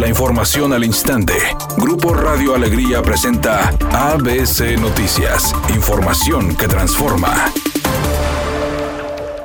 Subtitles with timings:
[0.00, 1.34] La información al instante.
[1.76, 5.54] Grupo Radio Alegría presenta ABC Noticias.
[5.74, 7.52] Información que transforma.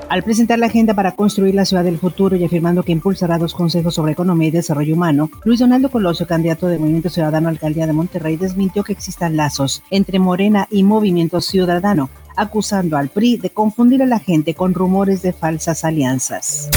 [0.08, 3.54] Al presentar la agenda para construir la ciudad del futuro y afirmando que impulsará dos
[3.54, 7.86] consejos sobre economía y desarrollo humano, Luis Donaldo Colosio, candidato de Movimiento Ciudadano a Alcaldía
[7.86, 13.50] de Monterrey, desmintió que existan lazos entre Morena y Movimiento Ciudadano, acusando al PRI de
[13.50, 16.70] confundir a la gente con rumores de falsas alianzas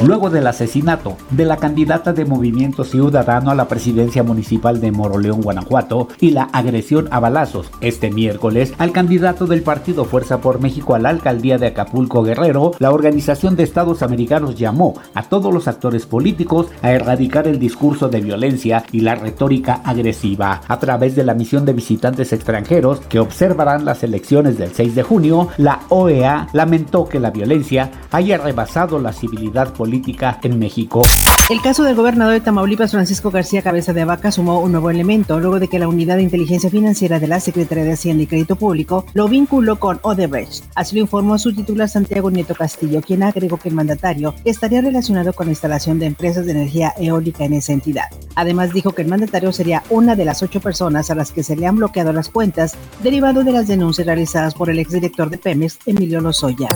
[0.00, 5.40] luego del asesinato de la candidata de Movimiento Ciudadano a la presidencia municipal de Moroleón,
[5.40, 10.94] Guanajuato, y la agresión a balazos este miércoles al candidato del partido Fuerza por México
[10.94, 15.68] a la alcaldía de Acapulco Guerrero, la Organización de Estados Americanos llamó a todos los
[15.68, 20.60] actores políticos a erradicar el discurso de violencia y la retórica agresiva.
[20.68, 25.02] A través de la misión de visitantes extranjeros que observarán las elecciones del 6 de
[25.02, 29.87] junio, la OEA lamentó que la violencia haya rebasado la civilidad política
[30.42, 31.02] en México.
[31.48, 35.40] El caso del gobernador de Tamaulipas, Francisco García Cabeza de Vaca, sumó un nuevo elemento
[35.40, 38.56] luego de que la Unidad de Inteligencia Financiera de la Secretaría de Hacienda y Crédito
[38.56, 40.64] Público lo vinculó con Odebrecht.
[40.74, 45.32] Así lo informó su titular Santiago Nieto Castillo, quien agregó que el mandatario estaría relacionado
[45.32, 48.08] con la instalación de empresas de energía eólica en esa entidad.
[48.38, 51.56] Además dijo que el mandatario sería una de las ocho personas a las que se
[51.56, 55.80] le han bloqueado las cuentas derivado de las denuncias realizadas por el exdirector de Pemex,
[55.86, 56.68] Emilio Lozoya.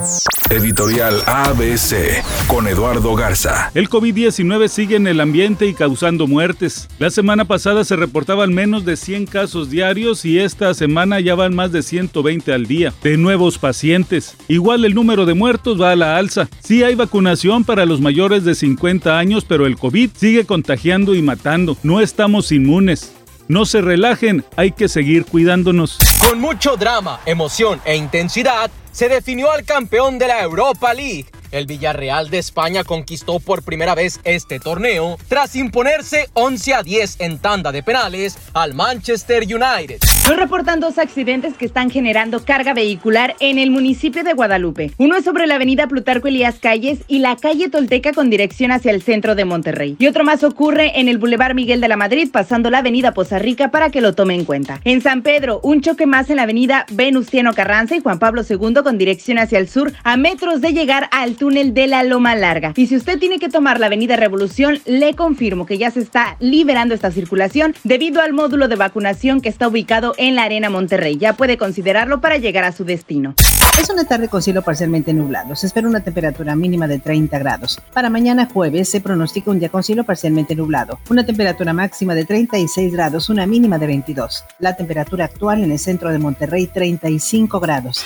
[0.49, 3.71] Editorial ABC con Eduardo Garza.
[3.75, 6.89] El COVID-19 sigue en el ambiente y causando muertes.
[6.99, 11.55] La semana pasada se reportaban menos de 100 casos diarios y esta semana ya van
[11.55, 14.35] más de 120 al día de nuevos pacientes.
[14.49, 16.49] Igual el número de muertos va a la alza.
[16.59, 21.21] Sí hay vacunación para los mayores de 50 años, pero el COVID sigue contagiando y
[21.21, 21.52] matando.
[21.83, 23.13] No estamos inmunes.
[23.47, 25.99] No se relajen, hay que seguir cuidándonos.
[26.19, 31.67] Con mucho drama, emoción e intensidad, se definió al campeón de la Europa League el
[31.67, 37.39] Villarreal de España conquistó por primera vez este torneo tras imponerse 11 a 10 en
[37.39, 39.99] tanda de penales al Manchester United.
[40.27, 44.91] Nos reportan dos accidentes que están generando carga vehicular en el municipio de Guadalupe.
[44.97, 48.91] Uno es sobre la avenida Plutarco Elías Calles y la calle Tolteca con dirección hacia
[48.91, 49.95] el centro de Monterrey.
[49.99, 53.37] Y otro más ocurre en el Boulevard Miguel de la Madrid pasando la avenida Poza
[53.37, 54.81] Rica para que lo tome en cuenta.
[54.85, 58.75] En San Pedro, un choque más en la avenida Venustiano Carranza y Juan Pablo II
[58.83, 62.71] con dirección hacia el sur a metros de llegar al túnel de la Loma Larga.
[62.77, 66.37] Y si usted tiene que tomar la Avenida Revolución, le confirmo que ya se está
[66.39, 71.17] liberando esta circulación debido al módulo de vacunación que está ubicado en la Arena Monterrey.
[71.17, 73.35] Ya puede considerarlo para llegar a su destino.
[73.77, 75.53] Es una tarde con cielo parcialmente nublado.
[75.57, 77.77] Se espera una temperatura mínima de 30 grados.
[77.91, 80.97] Para mañana jueves se pronostica un día con cielo parcialmente nublado.
[81.09, 84.45] Una temperatura máxima de 36 grados, una mínima de 22.
[84.59, 88.05] La temperatura actual en el centro de Monterrey 35 grados.